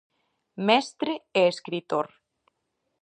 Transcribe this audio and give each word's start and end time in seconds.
Mestre 0.67 1.13
e 1.39 1.41
escritor. 1.53 2.07